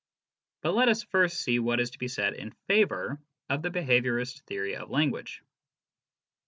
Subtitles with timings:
[0.63, 4.41] But let us first see what is to be said in favour of the behaviourist
[4.47, 5.43] theory of language.